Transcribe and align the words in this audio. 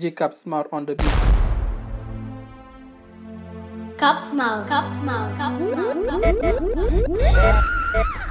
Jacob 0.00 0.32
Smart 0.32 0.68
on 0.72 0.86
the 0.86 0.94
beat. 0.94 1.06
Cup 3.98 4.22
smile, 4.22 4.64
cup 4.64 4.90
smile, 4.92 5.36
cup 5.36 5.58
smile, 5.58 6.04
cup 6.08 6.24
smile. 6.72 8.26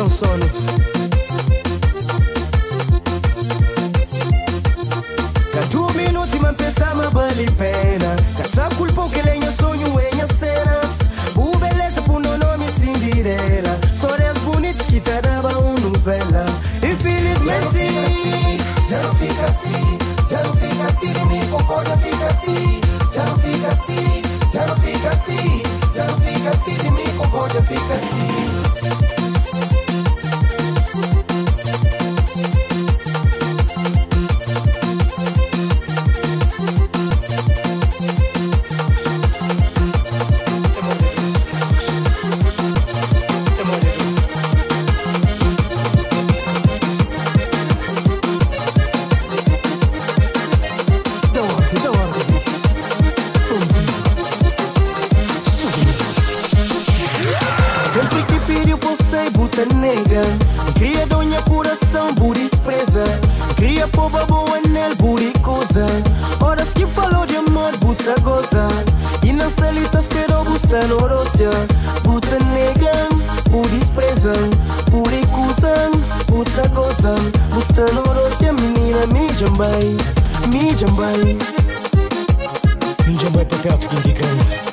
dando 0.00 0.08
sono. 0.08 1.09
za 68.10 68.22
gozan 68.24 68.84
I 69.22 69.32
naselitas 69.32 70.06
pero 70.08 70.44
gustan 70.44 70.92
orostia 70.92 71.50
Put 72.04 72.24
se 72.24 72.38
negan, 72.54 73.12
u 73.54 73.62
desprezan 73.72 74.50
U 74.92 75.04
recuzan, 75.10 75.92
put 76.26 76.48
za 76.56 76.62
gozan 76.74 77.32
Gustan 77.54 77.98
orostia 78.08 78.52
menina 78.52 79.00
mi 79.12 79.28
jambai 79.40 79.96
Mi 80.52 80.74
jambai 80.78 81.36
Mi 83.06 83.18
jambai 83.22 83.44
pe 83.44 83.56
teatru 83.62 83.88
din 83.88 84.02
Ghicău 84.02 84.69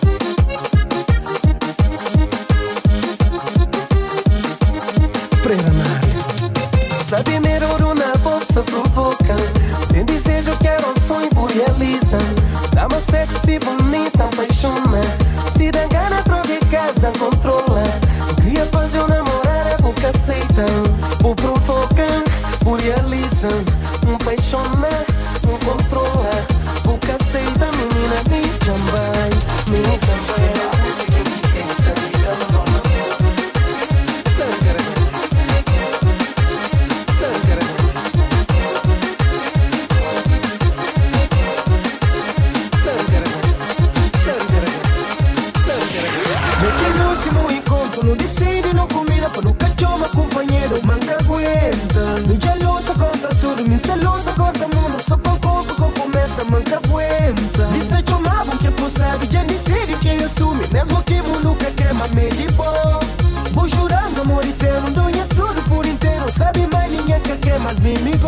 inimigo. 67.87 68.27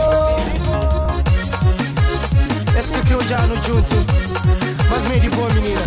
Esse 2.78 3.06
que 3.06 3.14
eu 3.14 3.22
já 3.28 3.38
no 3.48 3.56
junto, 3.58 3.96
mas 4.90 5.08
meio 5.08 5.22
de 5.22 5.30
boa 5.30 5.50
menina. 5.54 5.82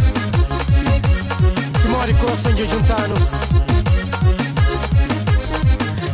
Que 1.81 1.89
mora 1.89 2.15
com 2.15 2.33
o 2.33 2.37
sangue 2.37 2.67
juntano. 2.67 3.15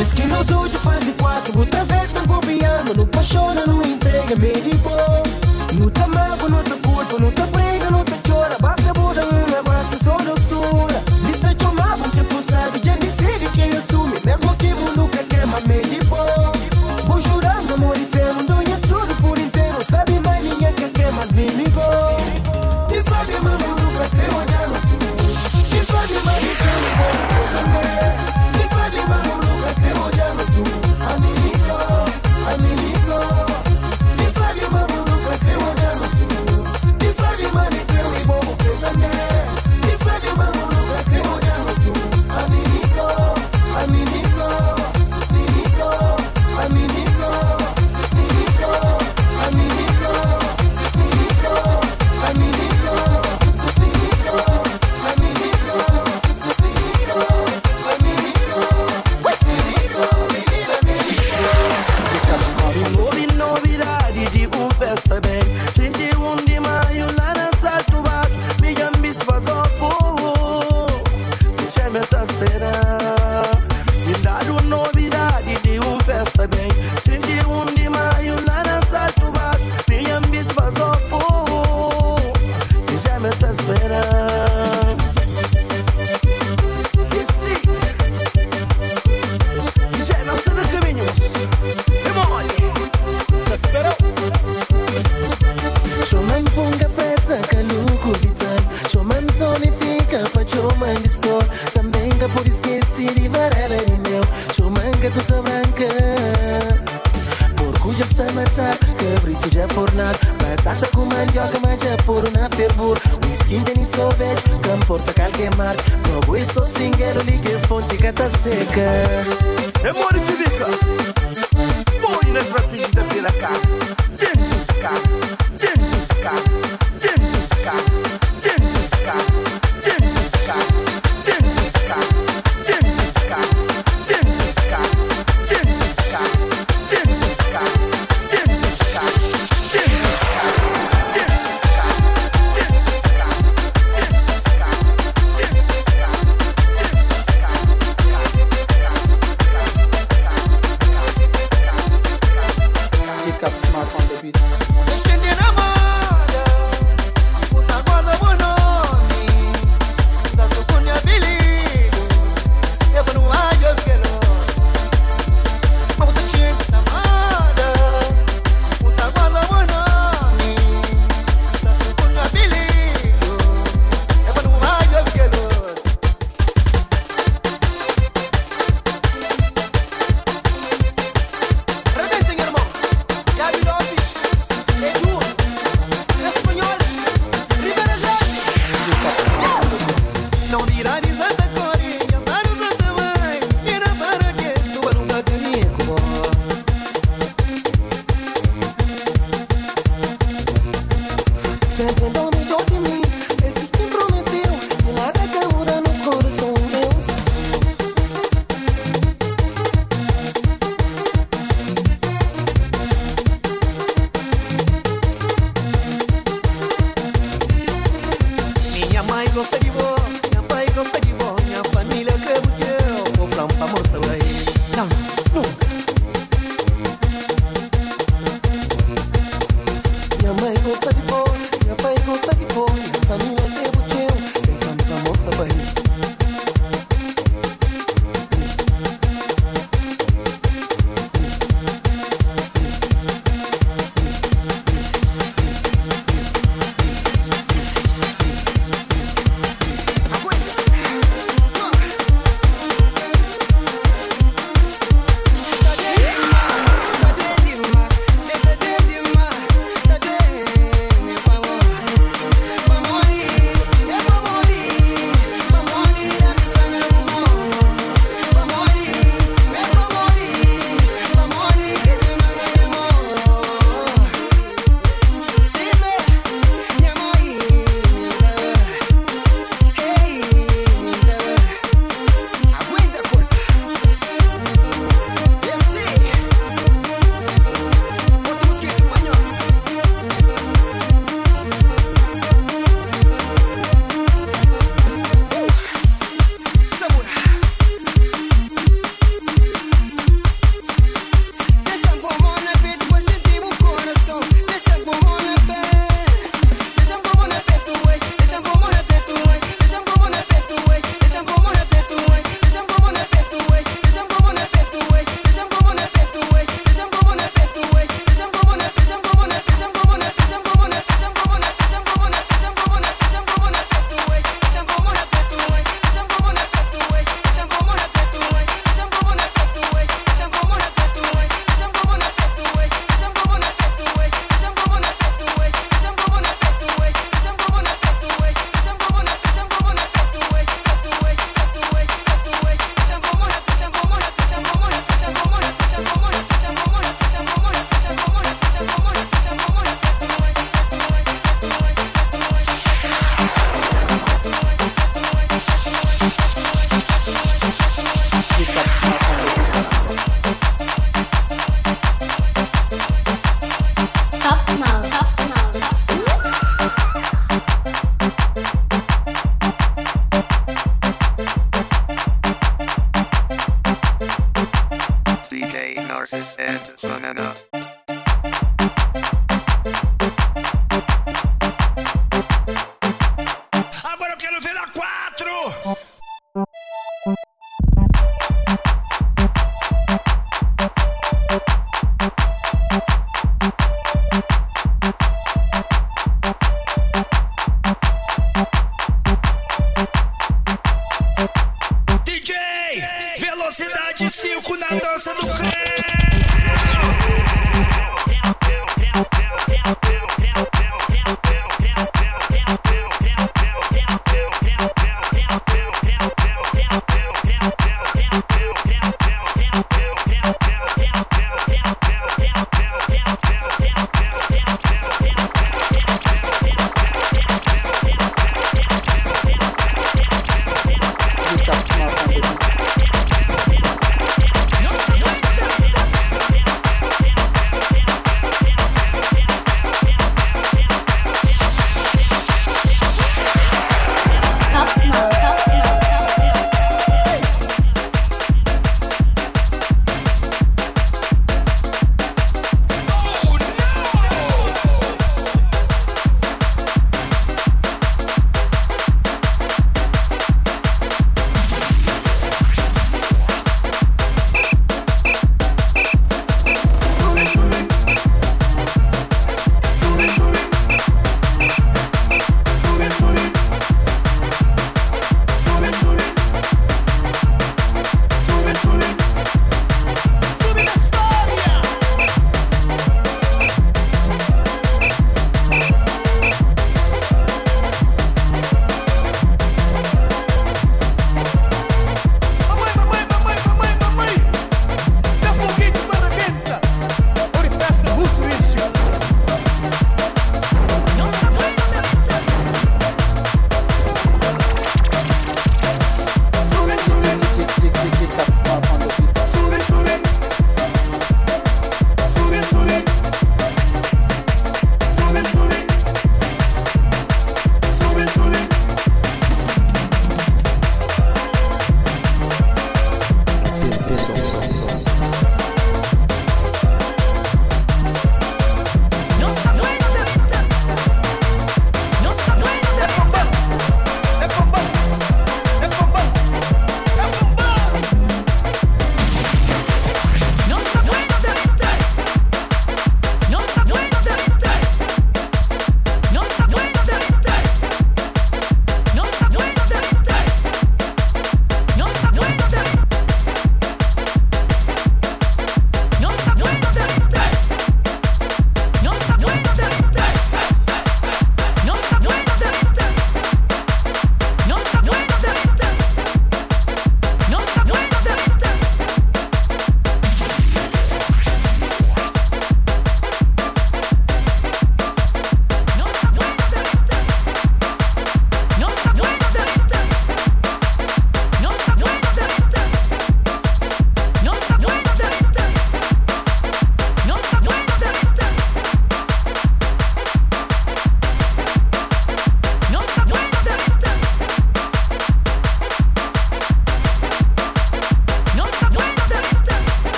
Esse 0.00 0.14
que 0.14 0.22
nos 0.26 0.50
hoje 0.50 0.78
faz 0.78 1.04
de 1.04 1.12
quatro, 1.12 1.60
o 1.60 1.66
travessa 1.66 2.20
tá 2.20 2.26
bobeando, 2.26 2.94
não 2.96 3.06
tá 3.06 3.20
apaixona, 3.20 3.66
não 3.66 3.82
entrega, 3.82 4.36
meio 4.36 4.60
de 4.62 4.76
boa. 4.78 5.22
Não 5.74 5.88
tá 5.90 6.06
mago, 6.08 6.48
não 6.48 6.62
tá 6.62 6.76
curto, 6.88 7.20
não 7.20 7.30
tá 7.30 7.46
prega, 7.46 7.90
não 7.90 8.01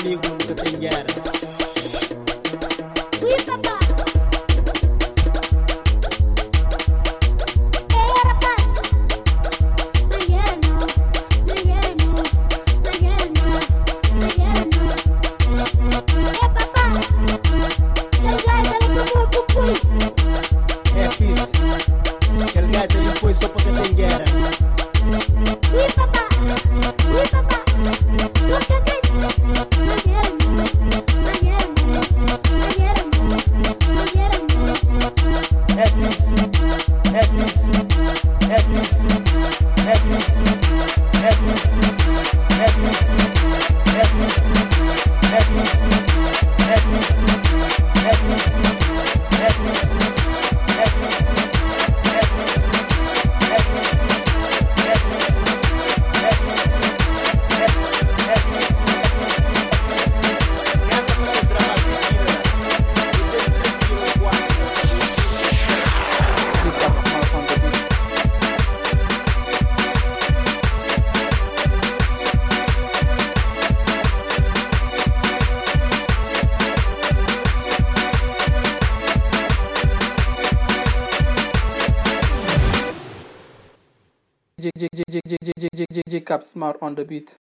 amigos 0.00 0.30
nunca 0.30 0.54
tem 0.54 0.78
guerra. 0.78 1.15
pickups 86.26 86.48
smart 86.48 86.76
on 86.82 86.96
the 86.96 87.04
beat. 87.04 87.36